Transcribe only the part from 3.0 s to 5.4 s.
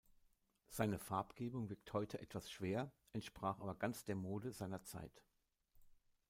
entsprach aber ganz der Mode seiner Zeit.